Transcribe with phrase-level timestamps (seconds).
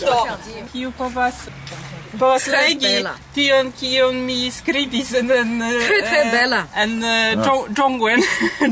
[0.00, 0.26] Do,
[0.72, 1.34] kiu povas
[2.18, 6.66] povas legi tion kion mi skribis en en Tre, tre bella.
[6.74, 8.18] en uh, 中中文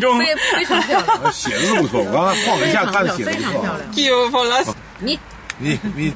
[0.01, 3.53] 中非非常漂亮，写的都不错，我刚才晃了一下，看写的非不错。
[3.53, 3.93] 常漂亮。
[3.93, 5.19] kiu volas 你
[5.59, 6.15] 你你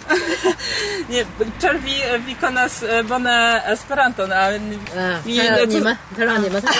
[1.08, 1.24] Nie,
[1.60, 4.58] ĉar vi vi konas eh, bone Esperanton a
[4.94, 6.72] 嗯，你他让你们，他让你们，他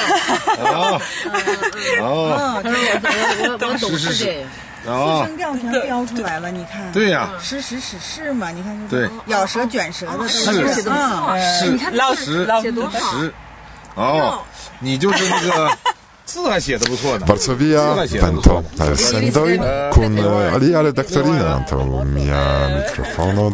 [0.64, 1.00] 让啊
[1.30, 3.12] 啊他让我
[3.44, 4.40] 我我我懂是是是这个。
[4.86, 5.26] 啊！
[5.26, 6.92] 声调全标出来了，你看。
[6.92, 13.32] 对呀，时时史事嘛，你看对咬舌卷舌的都是是啊，是老十老写多好十
[13.96, 14.38] 哦，
[14.78, 15.76] 你就是那个
[16.24, 17.26] 字还写的不错呢。
[17.26, 19.58] Varsovia Vento elsendoj
[19.92, 23.52] kun eh, alia redaktorino antaŭ mia mikrofono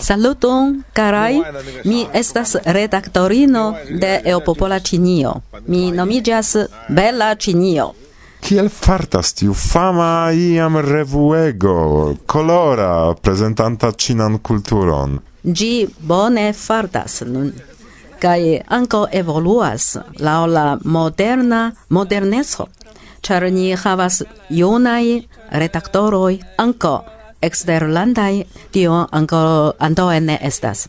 [0.00, 1.42] Saluton, carai.
[1.84, 5.40] Mi estas redaktorino de Eopopola Cinio.
[5.66, 6.56] Mi nomiĝas
[6.88, 7.94] Bella Cinio.
[8.41, 15.19] Kiel fartas tiu fama iam revuego, colora, presentanta cinan culturon?
[15.45, 17.53] Gi bone fartas nun,
[18.19, 22.67] kai anco evoluas lau la moderna moderneso,
[23.21, 25.21] char ni havas iunai
[25.51, 26.95] redaktoroi anco
[27.41, 30.87] exterlandai, tio anco andoe ne estas.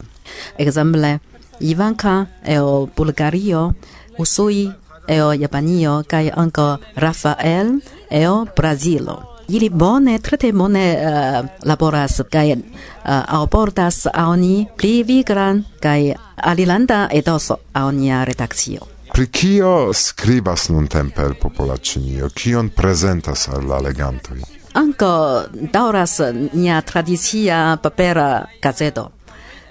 [0.58, 1.18] Exemple,
[1.60, 3.74] Ivanka el Bulgario
[4.18, 4.72] usui
[5.08, 7.78] eo Japanio kaj ankaŭ Rafael
[8.10, 9.22] eo Brazilo.
[9.48, 16.14] Ili bone, trete bone uh, laboras kaj eh, uh, alportas al ni pli viglan kaj
[16.36, 18.80] alilanda etoso al nia redakcio.
[19.12, 22.30] Pri kio skribas nuntempe el popolaĉinio?
[22.34, 24.38] Kion prezentas al la legantoj?
[24.74, 25.42] Anko
[25.72, 26.20] daŭras
[26.52, 29.10] nia tradicia papera gazeto.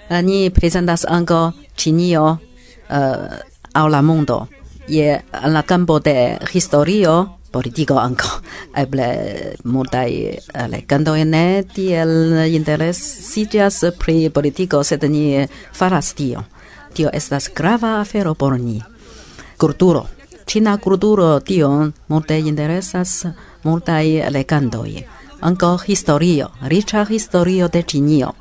[0.08, 2.38] Eh, ni prezentas anko Ĉinio uh,
[3.72, 4.46] aŭ la mondo
[4.88, 8.28] je en la campo de historio politico anco
[8.74, 10.38] eble multai
[10.68, 16.44] legando ne tiel interesigas pri politico sed ni faras tio.
[16.92, 18.82] Tio estas grava afero por ni.
[19.56, 20.06] Kulturo.
[20.46, 23.26] Cina kulturo tion multe interesas
[23.62, 25.04] multai legandoj.
[25.40, 28.32] Anco historio riĉa historio de Ĉinio.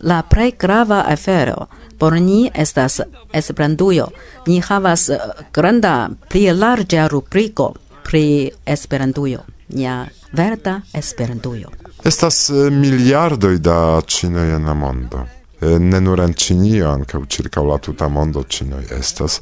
[0.00, 1.68] La plej grava afero
[1.98, 3.00] por ni estas
[3.32, 4.08] Esperantujo.
[4.46, 5.18] Ni havas eh,
[5.52, 7.74] granda pli larĝa rubriko
[8.04, 9.40] pri Esperantujo.
[9.68, 11.68] Nia verda Esperantujo.
[12.04, 15.26] Estas eh, miliardoj da ĉinoj en la mondo.
[15.60, 19.40] Eh, ne nur en Ĉinio, ankaŭ ĉirkaŭ la tuta mondo ĉinoj estas.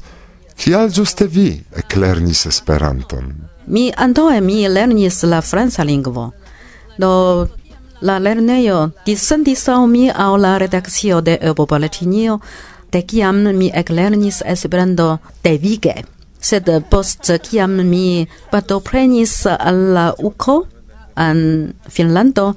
[0.55, 1.47] Kial ĝuste vi
[1.81, 3.33] eklernis Esperanton?
[3.65, 6.29] Mi antaŭe mi lernis la franca lingvo.
[6.97, 7.47] Do
[8.03, 12.39] La lernejo dissentis al mi al la redakcio de Eŭropa-Latinio,
[12.91, 15.93] de kiam mi eklernis Esperanto devige.
[16.39, 20.57] Sed post kiam mi partoprenis al la UKO
[21.15, 22.53] en Finlando,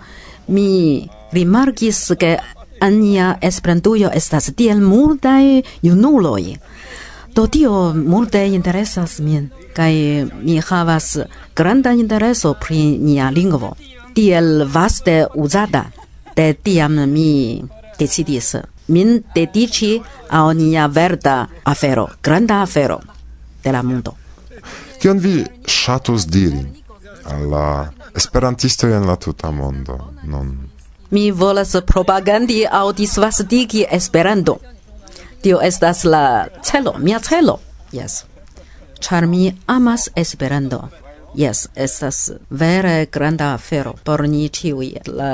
[0.48, 2.36] mi rimarkis ke
[2.80, 6.56] ania Esperantujo estas tiel multaj junuloj.
[7.34, 9.92] Do tio multe interesas min, kaj
[10.42, 11.18] mi havas
[11.54, 13.76] granda intereso pri nia lingvo
[14.16, 15.84] tiel vaste uzada.
[16.36, 17.62] De tiam mi
[17.98, 18.54] decidis
[18.88, 23.00] min dedici a nia verda afero, granda afero
[23.62, 24.14] de la mondo.
[25.00, 26.62] Kion vi ŝatus diri
[27.24, 27.66] al la
[28.16, 30.70] esperantistoj en la tuta mondo nun?
[31.10, 34.58] Mi volas propagandi aŭ disvastigi Esperanto.
[35.42, 37.58] Tio estas la celo, mia celo.
[37.92, 38.24] Yes.
[39.00, 40.88] Ĉar mi amas Esperanto.
[41.36, 44.86] Yes, estas vere granda afero por ni ĉiuj
[45.18, 45.32] la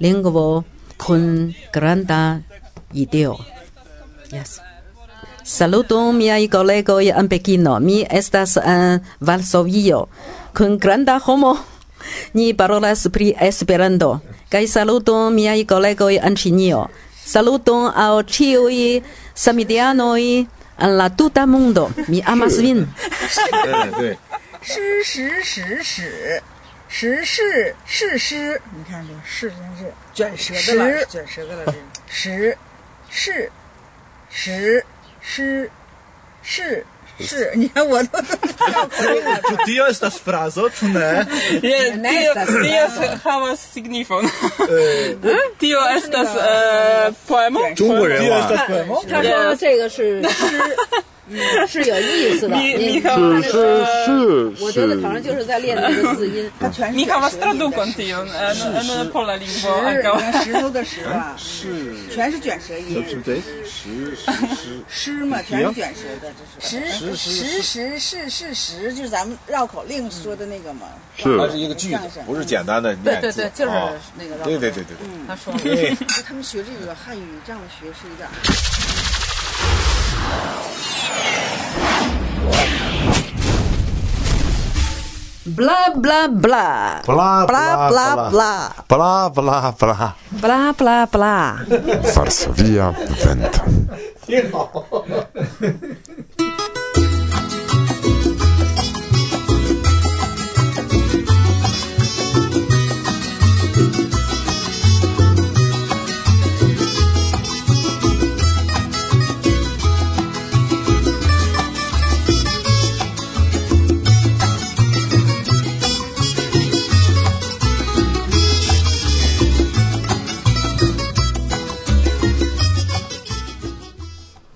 [0.00, 0.64] lingvo
[0.96, 2.40] kun granda
[2.92, 3.36] ideo.
[4.32, 4.60] Yes.
[5.44, 7.76] Saluto miai kolegoj en Pekino.
[7.80, 10.06] Mi estas en Varsovio
[10.56, 11.56] kun granda homo.
[12.36, 14.20] Ni parolas pri Esperanto.
[14.48, 16.86] Kaj saluto miai kolegoj en Ĉinio.
[17.26, 19.02] Saluton al ĉiuj
[19.34, 20.24] samideanoj
[20.78, 21.90] en la tuta mondo.
[22.08, 22.86] Mi amas vin.
[24.64, 26.42] 诗时史史，
[26.88, 31.74] 时事事诗，你看这个是真是卷舌的了，卷舌的了。
[32.08, 32.56] 时
[33.10, 33.50] 是
[34.30, 34.84] 时
[35.20, 35.70] 诗
[36.42, 36.84] 是
[37.20, 38.18] 是，你看我都
[38.72, 39.40] 绕口令了。
[39.42, 41.26] Ĉu tio estas frazo, ĉu ne?
[41.62, 44.26] Je, Ne tio, estas tio havas signifon.
[45.60, 47.72] Tio estas eh, poemo.
[47.74, 49.00] 中国人.话。
[49.08, 50.76] 他说这个是诗，
[51.66, 52.56] 是有意思的。
[52.56, 56.50] 你你你看看是这是，我觉得是好像就是在练那个字音。
[56.60, 59.38] 它全是卷舌音 en en pola
[60.44, 63.02] 石头的石吧， 是全是卷舌音。
[63.08, 70.86] 是对，十十诗嘛，全是卷舌的，这是石石石是是石，就是咱们绕口令说的那个嘛。
[71.16, 73.20] 是它是一个句子，不是简单的念。
[73.20, 75.06] 对对对，就是啊那个绕口对对对对对。
[75.26, 75.52] 他说
[76.26, 78.28] 他们学这个汉语这样学是有点。
[85.46, 87.00] Bla bla bla.
[87.04, 88.52] Bla bla bla bla.
[88.88, 90.14] Bla bla bla.
[90.30, 91.64] Bla bla bla.
[92.14, 92.92] Varsovia
[93.22, 93.62] vento.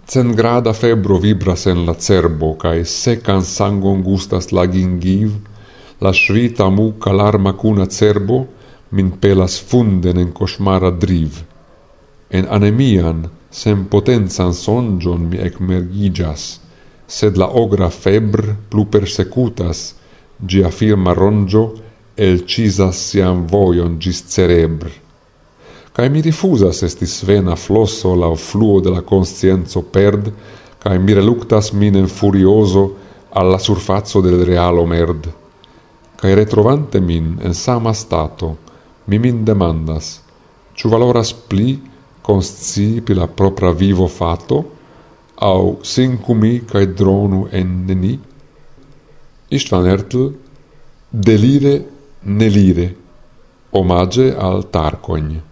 [0.09, 5.35] Cengrada febro vibras en la cerbo, cae secan sangon gustas la gingiv,
[6.01, 8.39] la shrita muca larma cuna cerbo,
[8.91, 11.43] min pelas funden en cosmara driv.
[12.31, 16.47] En anemian, sen potenzan sonjon mi ecmergigas,
[17.07, 19.93] sed la ogra febr plu persecutas,
[20.41, 21.67] gia firma rongio,
[22.17, 24.89] el cisas sian voion gis cerebr
[25.99, 30.29] cae mi rifusas esti svena flosso lau fluo de la conscienzo perd,
[30.79, 32.95] cae mi reluctas minen furioso
[33.31, 35.27] alla surfazzo del realo merd.
[36.15, 38.57] Cae retrovante min en sama stato,
[39.07, 40.23] mi min demandas,
[40.79, 41.83] ciu valoras pli
[42.23, 44.63] conscii pi la propra vivo fato,
[45.35, 48.15] au sincumi cae dronu en neni?
[49.51, 50.31] Istvan Ertl,
[51.11, 51.75] delire,
[52.23, 52.89] nelire,
[53.71, 55.48] omage al Tarcogne.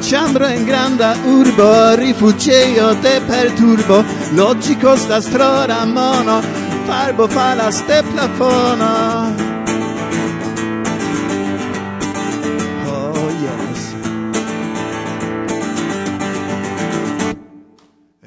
[0.00, 6.42] Ciambro in grande urbo, rifugio te perturbo, logico sta strora mono,
[6.90, 8.94] farbo falas de plafono
[12.94, 13.80] Oh yes.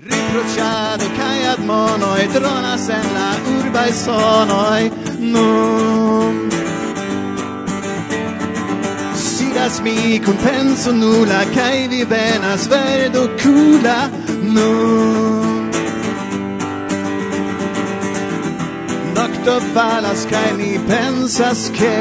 [0.10, 4.82] Riproĉado kaj admonoj dronas en la urbaj sonoj
[5.34, 6.40] nun
[9.26, 14.00] Sidas mi kun penso nula kai vi venas verdo cula.
[14.56, 15.23] Nun
[19.44, 21.98] tutto falas kaj mi pensas ke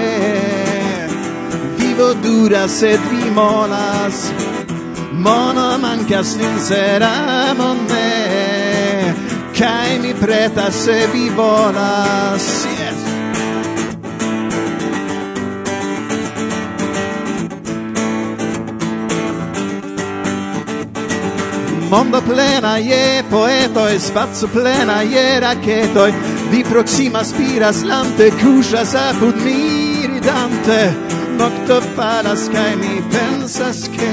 [1.78, 4.30] vivo dura sed vi molas.
[5.12, 6.56] Mono mancas nin
[7.58, 9.14] mon me ne
[9.58, 12.66] kaj mi preta se vi volas.
[12.78, 13.12] Yes.
[21.92, 26.12] mondo plena je poetoj, spazio plena je raketoj,
[26.52, 30.94] Vi proxima spiras lante Cusas apud mi ridante
[31.38, 34.12] Nocto falas cae mi pensas che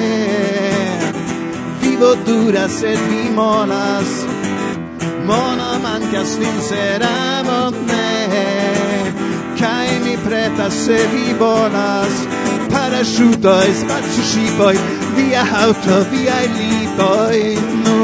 [1.82, 4.24] Vivo duras sed vi molas.
[5.26, 8.28] Mono mancas vinceramot ne
[9.60, 12.14] Cae mi pretas se vi volas.
[12.72, 14.80] Parasciutoi, spazio scipoi
[15.16, 17.99] Via auto, via lipoi, nu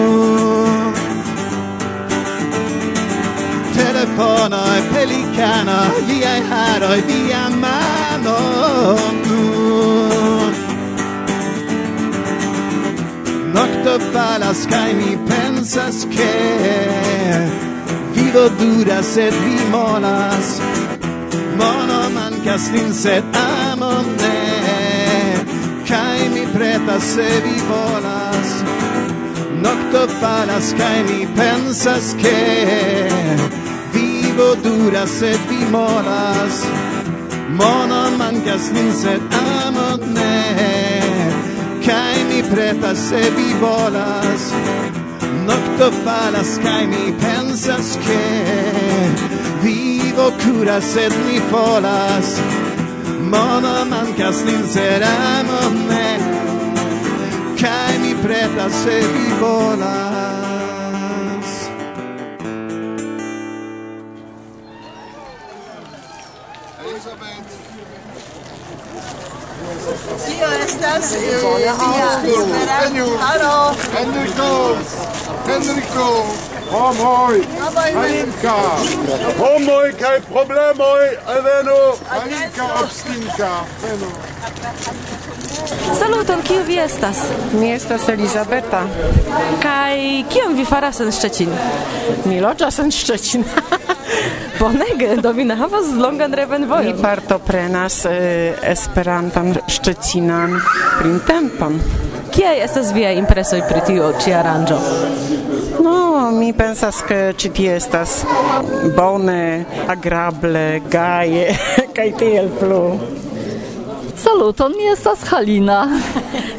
[4.15, 8.38] fanoi pelicanoi haro e via mano
[13.55, 17.63] Nocto falas kai mi pensas che
[18.15, 20.59] Vivo dura sed vi molas.
[21.57, 25.45] Mono mancas nin sed amo ne.
[25.88, 28.50] Kai mi pretas se vi volas.
[29.63, 33.54] Nocto falas kai mi pensas che
[34.35, 36.65] vivo dura se ti moras.
[37.49, 41.01] Mono mancas min sed amot ne.
[41.85, 44.53] Kai mi pretas se vi volas.
[45.47, 48.23] Nocto falas kai mi pensas che
[49.61, 52.39] Vivo cura sed mi folas
[53.21, 56.05] Mono mancas min sed amot ne.
[58.01, 60.44] Mi pretas se vi volas.
[69.85, 71.73] Tio estas eh, via
[72.25, 73.75] Esperantaro.
[73.93, 74.77] Henriko!
[75.47, 76.25] Henriko!
[76.71, 77.43] Homoj,
[77.95, 78.55] Alinka.
[79.39, 81.77] Homoj kaj problemoj, alveno.
[82.09, 83.51] Alinka obstinka,
[83.83, 84.11] venu.
[85.99, 87.17] Saluton, kiu vi estas?
[87.53, 88.87] Mi estas Elizabeta.
[89.61, 89.97] Kaj
[90.33, 91.49] kion vi faras en Szczecin?
[92.25, 93.45] Mi loĝas en Szczecin.
[94.65, 96.95] Bonege, do mi ne havas longan revenvojon.
[96.95, 100.55] Mi partoprenas eh, Esperantan Szczecinan
[101.00, 101.77] printempon.
[102.34, 104.79] Kiaj estas viaj impresoj pri tiu ĉi aranĝo?
[105.86, 108.24] No, mi pensas ke ĉi tie estas
[108.98, 111.45] bone, agrable, gaje
[112.00, 112.81] kaj tiel plu.
[114.15, 115.81] Saluton, mi estas Halina.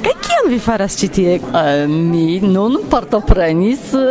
[0.04, 1.34] Kaj kion vi faras ĉi tie?
[1.40, 4.02] E, Mi nun partoprenis e,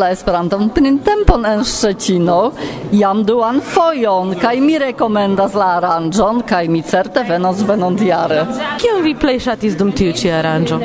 [0.00, 2.38] la Esperanton printempon en Szczecino
[2.96, 8.46] jam duan fojon, kaj mi rekomendas la aranĝon, kaj mi certe venos venontjare.
[8.80, 10.80] Kion vi plej ŝatis dum tiu ĉi aranĝo?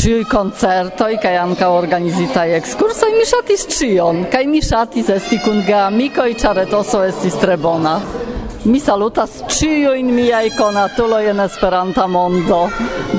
[0.00, 6.32] Ĉiuj koncertoj kaj ankaŭ organizitaj ekskursoj mi ŝatis ĉion, kaj mi ŝatis esti kun geamikoj,
[6.42, 8.00] ĉar etoso estis tre bona.
[8.68, 12.58] Mi salutas ĉiujn miaj konatuloj en Esperanta mondo.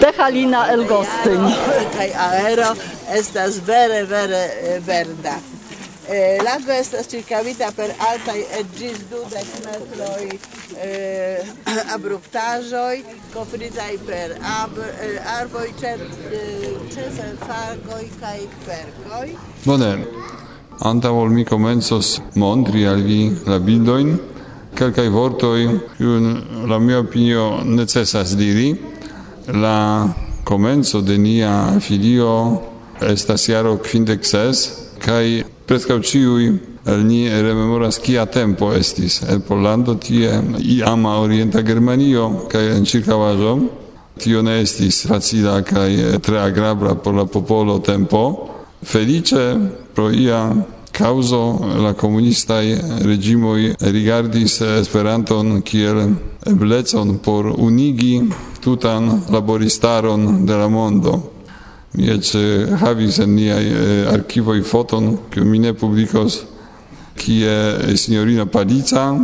[0.02, 1.48] De Halina el Gostyn.
[1.96, 2.68] Kaj aero
[3.18, 5.34] estas vere vere eh, verda.
[6.10, 10.30] Eh, lago estas circavita per altaj et gis dudek metroj
[10.86, 11.52] eh,
[11.98, 13.02] abruptaĵoj
[13.34, 19.28] kovritaj per ab, eh, arboj ĉefe eh, fagoj kaj kverkoj.
[19.66, 19.94] Bone,
[20.94, 24.20] antaŭ ol mi komencos montri al vi la bildojn,
[24.80, 25.60] kelkaj vortoj,
[25.98, 26.32] kiun
[26.70, 28.74] la mia opinio necesas diri.
[29.54, 30.08] La
[30.44, 32.62] komenco de nia filio
[33.02, 34.66] estas jaro kvindek ses,
[35.04, 36.50] kaj preskaŭ ĉiuj
[36.90, 43.54] el ni rememoras kia tempo estis en Pollando tie iama orienta Germanio kaj en ĉirkaŭaĵo.
[44.20, 48.24] Tio ne estis facila kaj tre agrabla por la popolo tempo.
[48.84, 49.56] Felice
[49.96, 50.42] pro ia
[51.00, 52.66] causo la comunistaj
[53.08, 56.10] regimoj rigardis Esperanton kiel
[56.46, 58.22] eblecon por unigi
[58.60, 61.14] tutan laboristaron de la mondo.
[61.94, 62.34] Mi eĉ
[62.82, 66.44] havis en niaj eh, arkivoj foton, kiu mi ne publikos,
[67.16, 69.16] kie signorina Palica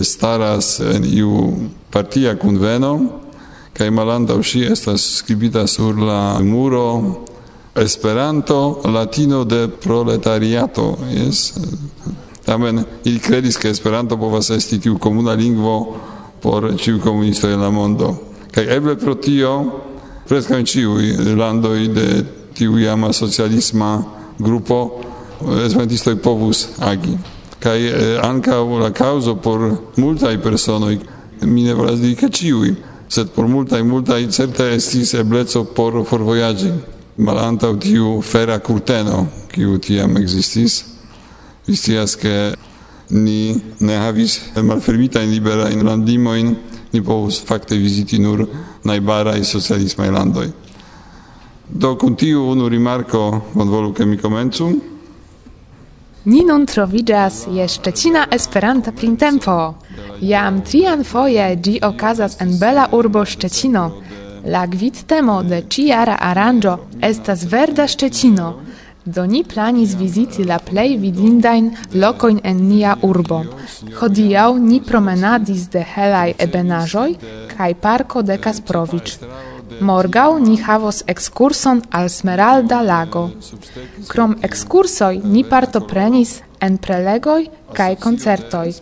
[0.00, 1.52] staras en iu
[1.90, 2.94] partia kunveno
[3.76, 6.86] kaj malantaŭ ŝi estas skribita sur la muro
[7.74, 11.54] Esperanto latino de proletariato, yes.
[12.44, 15.96] Tamen ili credis che Esperanto povas esti tiu comuna lingvo
[16.40, 18.16] por ciu comunisto en la mondo.
[18.50, 19.80] Kaj eble pro tio,
[20.28, 24.04] presca in ciui landoi de tiu iama socialisma
[24.38, 25.00] grupo,
[25.64, 27.16] esperantistoi povus agi.
[27.58, 31.00] Kaj eh, anca la causo por multai personoi,
[31.40, 32.76] mi ne volas diri ciui,
[33.08, 40.16] sed por multai, multai certe estis ebleco por forvoyagi malantaŭ tiu fera kurteno, kiu tiam
[40.16, 40.84] ekzistis.
[41.66, 42.54] Vi scias, ke
[43.10, 46.54] ni ne havis malfermitajn liberajn landlimojn,
[46.92, 48.46] ni povus fakte viziti nur
[48.84, 50.48] najbaraj socialismaj landoj.
[51.68, 54.72] Do kun tiu unu rimarko bonvolu ke mi komencu.
[56.24, 56.66] Ni nun
[57.50, 59.74] je Szczecina Esperanta printempo.
[60.20, 63.90] Jam trian foje gi okazas en bela urbo Szczecino,
[64.44, 66.72] La gvidtemo de ĉiara aranĝo
[67.08, 68.48] estas Verda Szczecino,
[69.04, 73.42] do ni planis viziti la plej vidindajn lokojn en nia urbo.
[74.00, 77.08] Hodiaŭ ni promenadis de helaj ebenaĵoj
[77.56, 79.16] kaj parko de Kasprovic.
[79.80, 83.28] Morgau ni havos ekskurson al Smeralda lago.
[84.08, 87.42] Krom ekskursoj ni partoprenis en prelegoj
[87.76, 88.72] kaj koncertoj.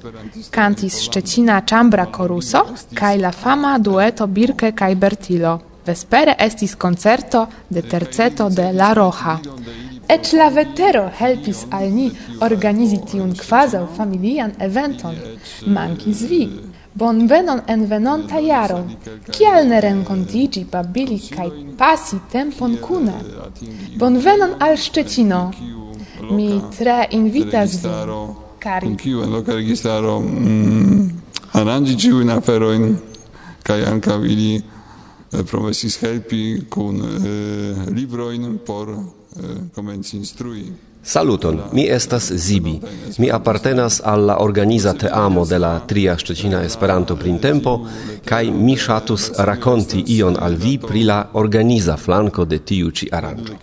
[0.50, 5.58] Kantis Szczecina Chambra Coruso kaj la fama dueto Birke kaj Bertilo.
[5.86, 9.38] Vespere estis koncerto de terceto de La Roja.
[10.08, 12.10] Et la vetero helpis al ni
[12.46, 15.16] organizi tiun kvazaŭ familian eventon.
[15.66, 16.42] Mankis vi!
[16.94, 18.80] Bonvenon en venonta jaro.
[19.30, 21.46] Kial ne renkontiĝi, babili kaj
[21.78, 23.14] pasi tempon kune?
[23.98, 25.44] Bonvenon al Szczecino!
[26.30, 28.86] mi tre invitas vin, cari.
[28.86, 31.08] Con kiu en loca registaro mm,
[31.52, 32.96] arangi ciu in aferoin,
[33.62, 40.89] kai anca ili eh, promesis helpi kun eh, libroin por eh, comenci instrui.
[41.02, 42.80] Saluton, mi estas Zibi.
[43.18, 47.86] Mi apartenas alla organiza teamo de la tria Szczecina Esperanto printempo,
[48.24, 53.56] kaj mi ŝatus rakonti ion al vi pri la organiza flanko de tiu ci aranjo.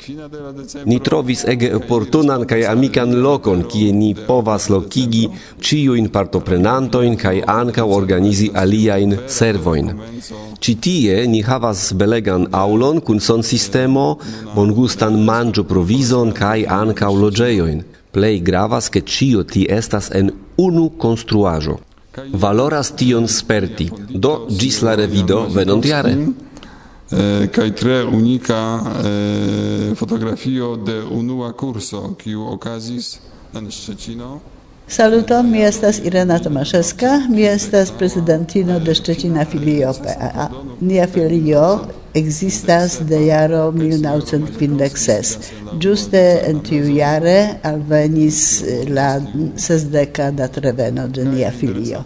[0.86, 5.28] Ni trovis ege oportunan kaj amikan lokon, kie ni povas lokigi
[5.62, 9.94] ciu in partoprenantoin kaj anka organizi aliain servoin
[10.60, 14.18] ci tie ni havas belegan aulon kun son sistemo,
[14.56, 17.84] bongustan manĝoprovizon kaj ankaŭ loĝejojn.
[18.16, 21.78] Plej gravas, ke ĉio ti estas en unu konstruaĵo.
[22.34, 23.92] Valoras tion sperti.
[24.10, 26.16] Do ĝis la revido venontjare.
[26.16, 26.36] Mm.
[27.12, 33.20] Eh, kaj tre unika eh, fotografio de unua kurso, kiu okazis
[33.54, 34.40] en Szczecino.
[34.88, 40.50] Saluton, mi estas Irena Tomaszewska, mi estas prezidentino de Szczecina filio PAA.
[40.80, 41.80] Nia filio
[42.14, 45.38] existas de jaro 1956.
[45.80, 49.22] Giuste en tiu jare alvenis eh, la
[49.56, 52.04] sesdeca dat reveno de nia filio.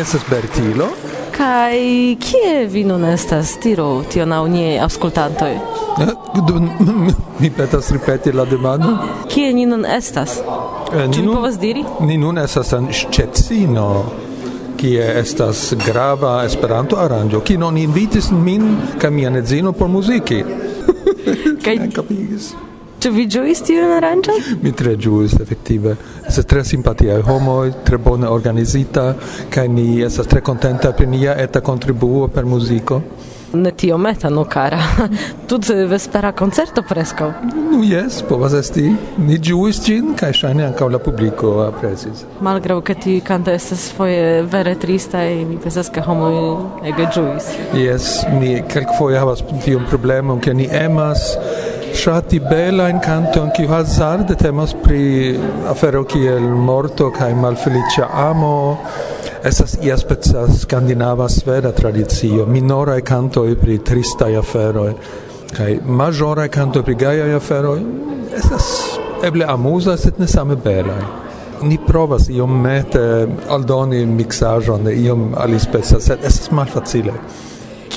[0.09, 0.89] estas Bertilo.
[1.37, 5.51] Kai kie vi nun estas tiro tio na unie auscultantoj?
[5.53, 6.13] Eh,
[7.39, 8.97] mi petas ripeti la demandon.
[9.29, 10.39] Kie ni nun estas?
[10.39, 11.85] Eh, ĉu vi povas diri?
[12.01, 14.05] Ni nun estas en Szczecino
[14.77, 20.45] kie estas grava Esperanto aranĝo, ki non invitis min kaj mian edzino por muziki.
[21.65, 21.77] Kaj
[22.99, 24.41] Ĉu vi ĝuis tiun aranĝon?
[24.63, 25.93] Mi tre ĝuis, efektive
[26.39, 29.15] estas tre simpatia homoj, tre bone organizita,
[29.51, 33.03] kaj ni estas tre kontenta pri nia eta kontribuo per muziko.
[33.53, 34.79] Ne tio meta, no cara.
[35.49, 37.33] Tut vespera concerto fresco.
[37.43, 38.93] Nu, yes, povas esti.
[39.17, 42.27] Ni giuis gin, cae shani ancao la publico apresis.
[42.41, 47.49] Malgrau che ti canta estes foie vere trista e mi pensas che homo ege giuis.
[47.73, 51.39] Yes, ni quelc foie havas tiun problemo che ni emas,
[51.99, 52.41] Shati ŝati
[52.79, 55.39] canto kantojn kiu hazard temas pri
[55.71, 58.79] afero kiel morto kai malfelicia amo.
[59.45, 64.95] Esas ia spezza skandinava sveda tradizio, minora e canto e pri trista afero
[65.57, 67.77] kai majora e canto pri gaia afero
[68.37, 71.03] esas eble amusa, sed ne same belaj.
[71.63, 77.13] Ni provas iom mete aldoni mixajon, de iom alispezza, sed estas malfacile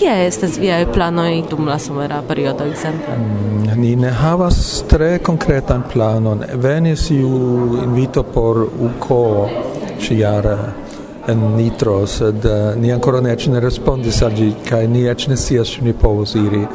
[0.02, 3.18] kia estas viaj planoj dum la somera periodo, ekzemple?
[3.18, 6.42] Mm, ni ne havas tre konkretan planon.
[6.54, 7.30] Venis iu
[7.84, 9.50] invito por UKO
[10.02, 10.58] ĉijare
[11.28, 15.70] en Nitro, sed uh, ni ancora ne respondis al ĝi, kaj ni eĉ ne sias
[15.70, 16.66] ci ni povos iri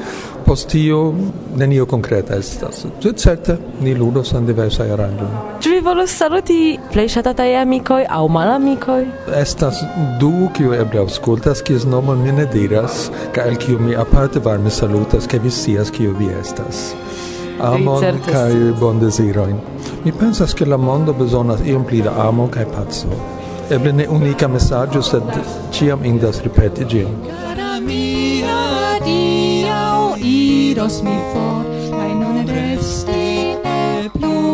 [0.46, 1.14] postio
[1.56, 2.86] nenio concreta estas.
[3.16, 5.28] Certe, ni ludos en diversaj aranĝoj.
[5.62, 6.58] Ĉu vi volus saluti
[6.92, 9.00] plej ŝatataj amikoj aŭ malamikoj?
[9.40, 9.80] Estas
[10.20, 14.70] du kiu eble aŭskultas, kies nomon mi ne diras, kaj el kiu mi aparte varme
[14.70, 16.92] salutas, ke vi scias kiu vi estas.
[17.60, 19.56] Amon kaj bondezirojn.
[20.04, 23.18] Mi pensas ke la mondo bezonas iom pli da amo kaj paco.
[23.70, 25.22] Eble ne unika mesaĝo, sed
[25.74, 27.10] ĉiam indas ripeti ĝin.
[30.76, 31.64] das mir vor,
[31.98, 33.62] ein unrechtsteht
[34.12, 34.45] Blut.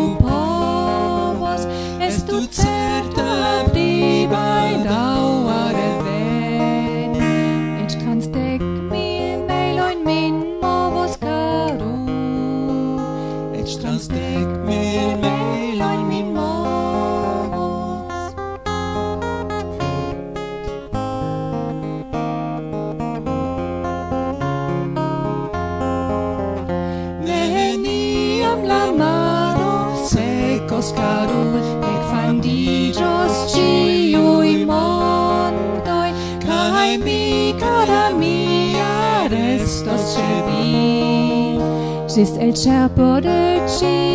[42.15, 44.12] gis el cerpo de ci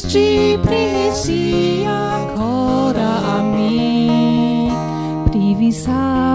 [0.00, 4.70] tenis ci pri sia cora a mi,
[5.30, 6.29] pri.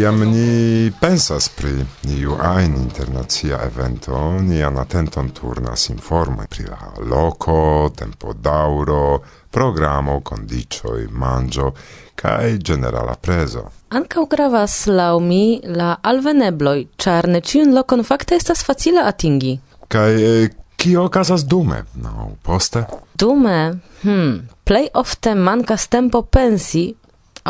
[0.00, 7.90] Kiam ni pensas pri iu ajn internacia evento, nian atenton turnas informoj pri la loko,
[7.96, 9.18] tempo daŭro,
[9.52, 11.66] programo, kondiĉoj, manĝo
[12.16, 13.66] kaj ĝenerala prezo.
[14.00, 19.58] Ankaŭ gravas laŭ mi la alvenebloj, ĉar ne ĉiun lokon fakte estas facile atingi.
[19.92, 20.16] Kaj
[20.80, 22.86] kio okazas dume, no poste?
[23.20, 23.60] Dume,
[24.02, 24.48] Hm.
[24.64, 26.94] plej ofte mankas tempo pensi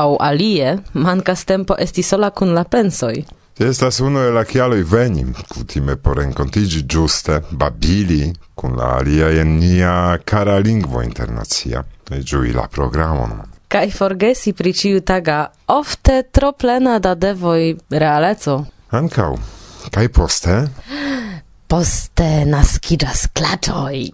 [0.00, 3.24] au alie mancas tempo esti sola cun la pensoi.
[3.60, 9.50] Estas uno el la kialoj veni kutime por renkontiĝi ĝuste, babili kun la aliaj en
[9.60, 9.92] nia
[10.24, 13.34] kara lingvo internacia, ĝui la programon.
[13.68, 15.38] Kaj forgesi pri ĉiutaga
[15.76, 18.56] ofte tro plena da devoj realeco.
[18.90, 19.34] Ankaŭ.
[19.92, 20.56] Kaj poste?
[21.70, 24.08] Poste naskiĝas klaĉoj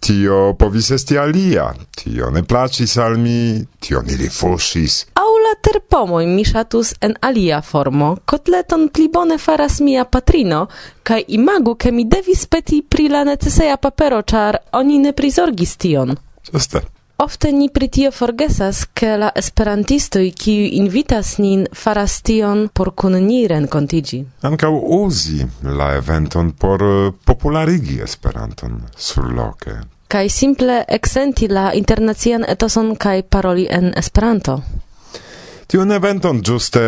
[0.00, 5.06] tio povis esti alia, tio ne placis al mi, tio ni rifusis.
[5.14, 10.66] Au la terpomoj mi ŝatus en alia formo, kotleton pli bone faras mia patrino,
[11.02, 16.16] kaj imagu, ke mi devis peti pri la neceseja papero, ĉar oni ne prizorgis tion.
[16.52, 16.84] Ĝuste.
[17.18, 23.16] Ofte ni pri tio forgesas, ke la esperantistoj, kiu invitas nin, faras tion por kun
[23.24, 24.18] ni renkontiĝi.
[24.46, 25.46] Ankaŭ uzi
[25.80, 29.74] la eventon por eh, popularigi Esperanton surloke.
[30.08, 34.54] Kaj simple eksenti la internacian etoson kaj paroli en Esperanto.
[35.66, 36.84] Tiun eventon ĝuste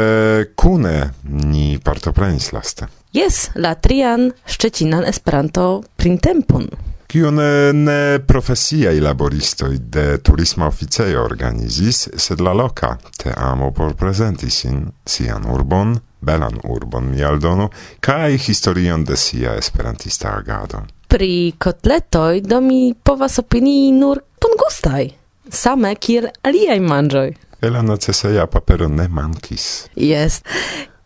[0.54, 2.86] kune ni partoprenis laste.
[3.12, 6.70] Jes, la trian Szczecinan Esperanto printempon
[7.11, 14.51] kiun eh, ne profesiaj laboristoj de turisma oficejo organizis, sed la loka teamo por prezenti
[14.51, 17.68] sin sian urbon, belan urbon mi aldonu,
[18.01, 20.85] kaj historion de sia esperantista agado.
[21.09, 25.09] Pri kotletoj do mi povas opinii nur bongustaj,
[25.51, 27.33] same kiel aliaj manĝoj.
[27.61, 29.88] Elana Ceseja papero ne mankis.
[29.96, 30.46] Jest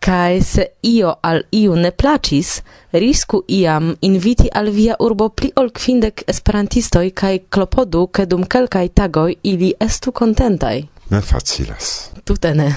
[0.05, 5.71] kai se io al iu ne placis, risku iam inviti al via urbo pli ol
[5.73, 10.83] kvindek esperantistoj kaj klopodu, ke dum kelkaj tagoj ili estu kontentaj.
[11.09, 12.11] Ne facilas.
[12.23, 12.75] Tute ne.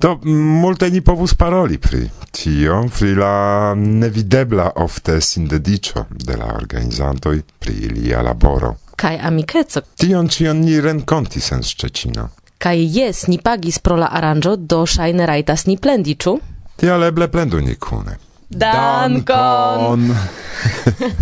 [0.00, 7.42] Do multe ni povus paroli pri tio, pri la nevidebla ofte sindedicio de la organizantoj
[7.58, 8.76] pri ilia laboro.
[8.96, 9.82] Kaj amikeco.
[9.96, 12.28] Tion cion ni renkontis en Szczecino.
[12.58, 16.38] Kaj jes ni pagis pro la aranĝo, do ŝajne rajtas ni plendi, ĉu?
[16.80, 18.16] Tial eble plendu ni kune.
[18.48, 20.16] Dankon!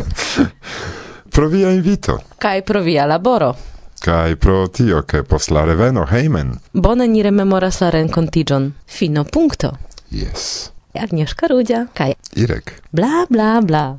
[1.34, 2.22] pro via invito.
[2.38, 3.56] Kai pro via laboro.
[3.98, 6.60] Kai pro tio che pos la reveno heimen.
[6.70, 8.72] Bone ni rememoras la rencontigion.
[8.86, 9.78] Fino punto.
[10.08, 10.70] Yes.
[10.94, 11.88] Agnieszka Rudzia.
[11.92, 12.14] Kai.
[12.34, 12.82] Irek.
[12.90, 13.96] Bla, bla, bla.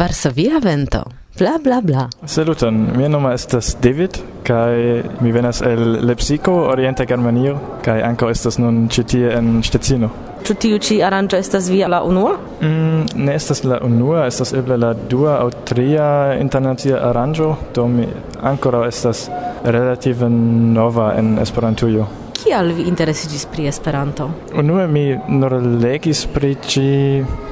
[0.00, 1.02] Varsovia vento.
[1.38, 2.08] Bla bla bla.
[2.26, 8.56] Saluton, mia nomo estas David kaj mi venas el Lepsiko, Orienta Germanio kaj ankaŭ estas
[8.58, 10.08] nun ĉi tie en Ŝtecino.
[10.46, 12.32] Ĉu tiu ĉi aranĝo estas via la unua?
[12.62, 16.08] Mm, ne estas la unua, estas eble la dua aŭ tria
[16.40, 18.08] internacia aranĝo, do mi
[18.40, 19.26] ankoraŭ estas
[19.64, 22.08] relative nova en Esperantujo
[22.40, 24.28] kial vi interesiĝis pri Esperanto?
[24.58, 26.90] Unue mi nur legis pri ĝi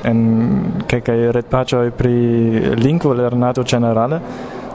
[0.09, 0.21] en
[0.89, 2.15] kelkaj retpaĝoj pri
[2.81, 4.21] lingvolernado ĝenerale,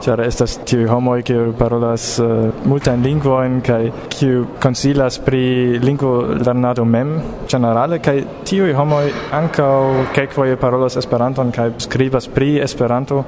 [0.04, 7.13] ĉar estas tiuj homoj kiuj parolas uh, multajn lingvojn kaj kiu konsilas pri lingvolernado mem
[7.52, 8.17] ĝenerale kaj
[8.49, 9.06] tiuj homoj
[9.39, 9.78] ankaŭ
[10.15, 13.23] kelkfoje parolas Esperanton kaj skribas pri Esperanto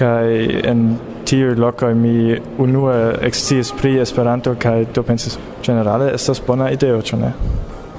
[0.00, 0.26] kaj
[0.72, 0.84] en
[1.30, 7.18] tiu loco mi unue exciis pri Esperanto kaj do pensis generale estas bona ideo, ĉu
[7.20, 7.32] ne?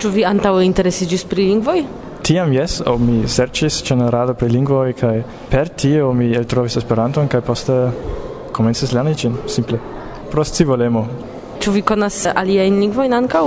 [0.04, 1.84] Ĉu vi antaŭ interesiĝis pri lingvoj?
[2.28, 5.16] Tiam jes, o mi serĉis generale pri lingvoj kaj
[5.50, 7.78] per tio mi eltrovis Esperanton kaj poste
[8.52, 9.80] komencis lerni ĝin simple
[10.32, 11.06] pro scivolemo.
[11.62, 13.46] Ĉu vi konas aliajn lingvojn ankaŭ?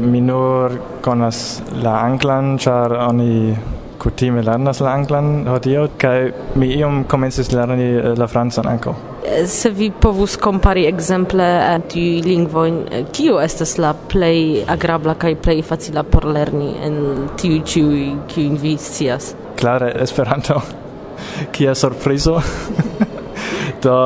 [0.00, 3.56] Mi nur konas la anglan, ĉar oni
[4.06, 6.18] kutime lernas la anglan hodiaŭ kaj
[6.60, 8.92] mi iom komencis lerni eh, la francan ankaŭ.
[9.26, 12.76] Eh, se vi povus kompari ekzemple eh, tiuj lingvojn,
[13.16, 17.00] kiu estas la plej agrabla kaj plej facila por lerni en
[17.40, 19.32] tiuj ĉiuj, kiujn vi scias?
[19.58, 20.60] Klare Esperanto.
[21.54, 22.36] Kia surprizo.
[23.82, 23.96] Do,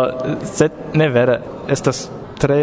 [0.49, 1.37] sed ne vere,
[1.69, 2.07] estas
[2.41, 2.63] tre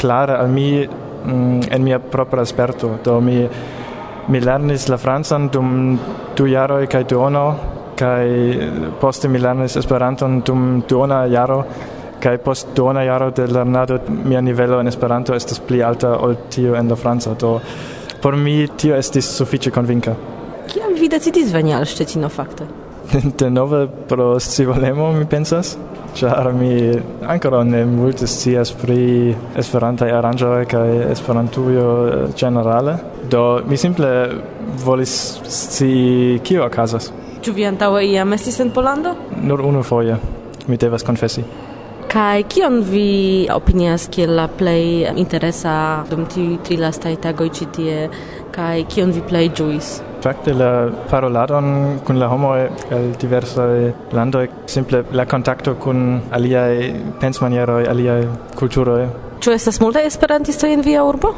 [0.00, 2.96] klare al mi mm, en mia propra sperto.
[3.04, 3.38] Do mi
[4.26, 5.98] mi lernis la francan dum
[6.36, 7.46] du jaroj kaj duono
[7.96, 8.26] kaj
[9.00, 11.62] poste mi lernis Esperanton dum duona jaro
[12.22, 16.76] kaj post duona jaro de lernado mia nivelo en Esperanto estas pli alta ol tio
[16.76, 17.60] en la franca do
[18.22, 20.14] por mi tio estis sufiĉe konvinka.
[20.70, 22.66] Kiam vi decidis veni al Szczecino fakte?
[23.38, 25.76] De nove pro scivolemo mi pensas
[26.16, 26.72] ĉar mi
[27.28, 32.96] ankoraŭ ne multe scias pri Esperantaj aranĝoj kaj Esperantujo eh, ĝenerale
[33.32, 34.10] do mi simple
[34.84, 37.10] volis si kio okazas.
[37.42, 39.16] Ĉu vi antaŭe iam estis en Pollando?
[39.42, 40.16] Nur unu foje,
[40.68, 41.42] mi devas konfesi.
[42.12, 47.96] Kaj kion vi opinias kiel la plej interesa dum tiuj tri lastaj tagoj ĉi tie
[48.52, 49.90] kaj kion vi plej ĝuis?
[50.22, 50.70] Fakte la
[51.10, 58.22] paroladon kun la homoj el diversaj landoj, simple la kontakto kun aliaj pensmanieroj, aliaj
[58.60, 59.06] kulturoj.
[59.42, 61.32] Ĉu estas multaj esperantistoj en via urbo?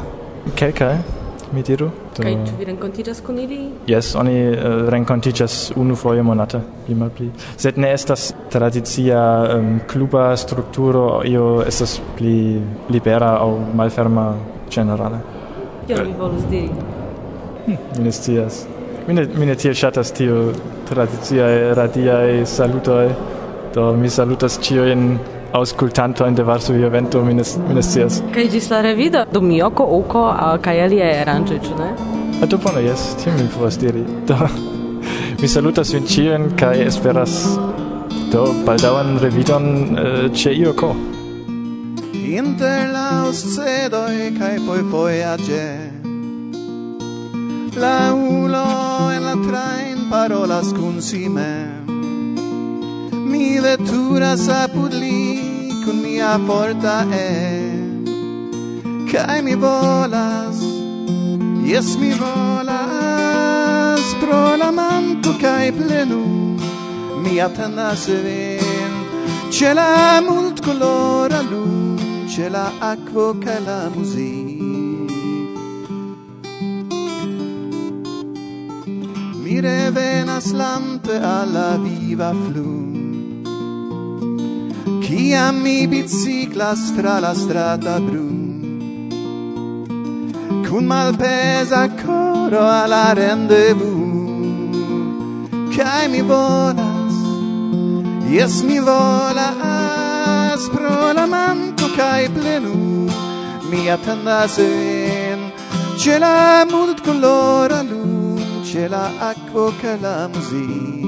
[0.55, 0.65] Kelkaj.
[0.65, 1.14] Okay, okay
[1.51, 1.89] mi diru.
[2.17, 2.23] Do...
[2.23, 3.59] Kaj ĉu vi renkontiĝas kun ili?
[3.87, 7.29] Yes, oni eh, uh, renkontiĝas unu foje monate, pli malpli.
[7.57, 9.21] Sed ne estas tradicia
[9.57, 14.27] um, kluba strukturo, io estas pli libera aŭ malferma
[14.75, 15.21] generale.
[15.87, 16.69] Kion vi volus diri?
[17.65, 18.65] Hm, mi ne scias.
[19.07, 20.49] Mi ne, mi ne tiel ŝatas tiu
[20.89, 23.09] tradiciaj radiaj salutoj,
[23.75, 25.09] do mi salutas ĉiujn
[25.55, 28.21] auscultanto in de Varsovia vento minas minas cias.
[28.33, 30.25] Kaj ĝis la revido do Mioko Uko
[30.61, 31.89] kaj alia aranĝoj, ĉu ne?
[32.43, 34.03] A to pano jes, tiam mi povas diri.
[34.27, 34.35] Do,
[35.41, 37.39] mi salutas vin ĉiujn kaj esperas
[38.33, 40.95] do baldaŭan revidon uh, ĉe Ioko.
[42.35, 45.65] Inter la oscedoj kaj fojfojaĝe
[47.79, 48.65] La ulo
[49.15, 51.85] en la train parolas kun si mem
[53.31, 55.44] Mi veturas apud li
[55.85, 56.95] kun mia forta
[57.25, 57.29] e
[59.11, 60.57] Kai mi volas
[61.71, 66.23] Yes mi volas pro la manto kai plenu
[67.23, 68.93] mi attendas vin
[69.55, 71.75] C'è la lù
[72.35, 74.63] c'è la acqua che la musica.
[79.41, 82.84] Mi revenas lante alla viva flu.
[85.05, 89.09] Ciam mi biciclas tra la strata brun.
[90.65, 93.93] Cun malpesa coro alla rendezvous
[95.75, 97.13] Cai mi volas,
[98.27, 103.05] yes mi volas Pro la manco cai plenu.
[103.69, 105.51] Mi attendas in
[105.97, 111.04] Ce la multcolora lun, ce la acqua che la musica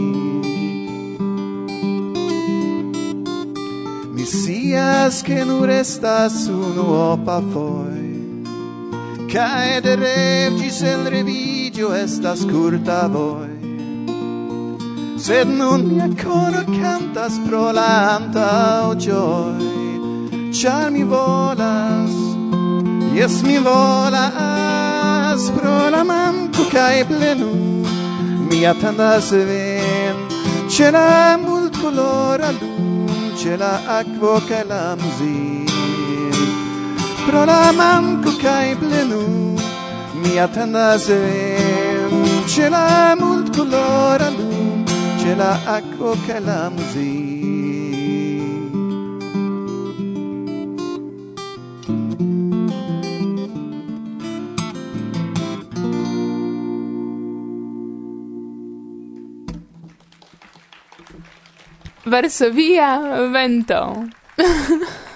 [4.68, 8.44] scias che nur estas unuopa foi.
[9.32, 13.56] Cae de revgis el revigio estas curta voi.
[15.18, 22.14] Sed nun mia coro cantas pro la antau gioi char mi volas
[23.14, 27.54] yes mi volas pro la manco cae plenu.
[28.50, 30.16] Mi attendas vin
[30.68, 32.87] c'è la multcolora luce
[33.48, 35.68] שלעכבו כלמזיר.
[37.26, 39.56] פרולמם la בלנו
[40.16, 42.10] מיד הנזם
[42.48, 44.18] la כולו
[45.20, 45.54] che la
[46.26, 47.27] כלמזיר.
[62.08, 63.00] Varsovia
[63.32, 64.08] vento.